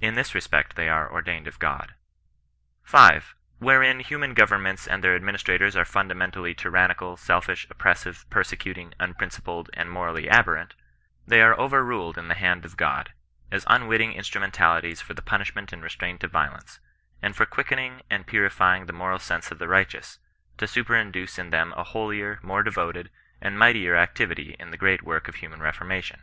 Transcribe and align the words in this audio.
In 0.00 0.14
this 0.14 0.36
respect 0.36 0.76
they 0.76 0.88
are 0.88 1.10
ordained 1.12 1.48
of 1.48 1.58
God. 1.58 1.96
5. 2.84 3.34
Wherein 3.58 3.98
human 3.98 4.32
govem 4.32 4.62
ments 4.62 4.86
and 4.86 5.02
their 5.02 5.16
administrators 5.16 5.74
are 5.74 5.84
fundamentally 5.84 6.54
tyran 6.54 6.94
nical, 6.94 7.18
selfish, 7.18 7.66
oppressive, 7.68 8.24
persecuting, 8.30 8.94
unprincipled, 9.00 9.70
and 9.74 9.90
morally 9.90 10.28
abhorrent, 10.30 10.74
they 11.26 11.42
are 11.42 11.58
overruled 11.58 12.16
in 12.16 12.28
the 12.28 12.36
hand 12.36 12.64
of 12.64 12.76
God, 12.76 13.14
as 13.50 13.66
unwitting 13.68 14.12
instrumentalities 14.12 15.00
for 15.00 15.14
the 15.14 15.22
punishment 15.22 15.72
and 15.72 15.82
restraint 15.82 16.22
of 16.22 16.30
violence, 16.30 16.78
and 17.20 17.34
for 17.34 17.44
quickening 17.44 18.00
and 18.08 18.28
puri 18.28 18.50
fying 18.50 18.86
the 18.86 18.92
moral 18.92 19.18
sense 19.18 19.50
of 19.50 19.58
the 19.58 19.66
righteous, 19.66 20.20
to 20.56 20.66
superinduce 20.66 21.36
in 21.36 21.50
them 21.50 21.74
a 21.76 21.82
holier, 21.82 22.38
more 22.44 22.62
devoted, 22.62 23.10
and 23.40 23.58
mightier 23.58 23.96
activity 23.96 24.54
in 24.60 24.70
the 24.70 24.76
great 24.78 25.02
work 25.02 25.26
of 25.26 25.34
human 25.34 25.58
reformation. 25.60 26.22